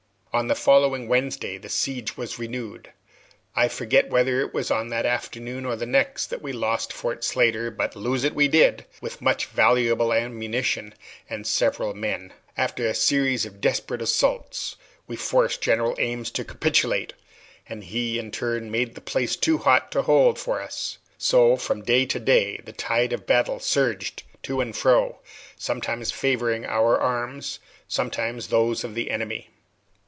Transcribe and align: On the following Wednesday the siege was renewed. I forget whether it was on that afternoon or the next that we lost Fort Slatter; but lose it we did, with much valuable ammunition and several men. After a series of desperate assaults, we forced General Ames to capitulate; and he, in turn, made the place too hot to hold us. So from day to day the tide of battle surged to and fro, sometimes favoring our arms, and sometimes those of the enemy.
On 0.33 0.47
the 0.47 0.55
following 0.55 1.09
Wednesday 1.09 1.57
the 1.57 1.67
siege 1.67 2.15
was 2.15 2.39
renewed. 2.39 2.93
I 3.53 3.67
forget 3.67 4.09
whether 4.09 4.39
it 4.39 4.53
was 4.53 4.71
on 4.71 4.87
that 4.87 5.05
afternoon 5.05 5.65
or 5.65 5.75
the 5.75 5.85
next 5.85 6.27
that 6.27 6.41
we 6.41 6.53
lost 6.53 6.93
Fort 6.93 7.25
Slatter; 7.25 7.69
but 7.69 7.97
lose 7.97 8.23
it 8.23 8.33
we 8.33 8.47
did, 8.47 8.85
with 9.01 9.21
much 9.21 9.47
valuable 9.47 10.13
ammunition 10.13 10.93
and 11.29 11.45
several 11.45 11.93
men. 11.93 12.31
After 12.55 12.87
a 12.87 12.95
series 12.95 13.45
of 13.45 13.59
desperate 13.59 14.01
assaults, 14.01 14.77
we 15.05 15.17
forced 15.17 15.61
General 15.61 15.97
Ames 15.99 16.31
to 16.31 16.45
capitulate; 16.45 17.11
and 17.67 17.83
he, 17.83 18.17
in 18.17 18.31
turn, 18.31 18.71
made 18.71 18.95
the 18.95 19.01
place 19.01 19.35
too 19.35 19.57
hot 19.57 19.91
to 19.91 20.03
hold 20.03 20.37
us. 20.47 20.97
So 21.17 21.57
from 21.57 21.81
day 21.83 22.05
to 22.05 22.21
day 22.21 22.61
the 22.63 22.71
tide 22.71 23.11
of 23.11 23.27
battle 23.27 23.59
surged 23.59 24.23
to 24.43 24.61
and 24.61 24.73
fro, 24.73 25.19
sometimes 25.57 26.09
favoring 26.09 26.65
our 26.65 26.97
arms, 26.97 27.59
and 27.61 27.75
sometimes 27.91 28.47
those 28.47 28.85
of 28.85 28.95
the 28.95 29.11
enemy. 29.11 29.49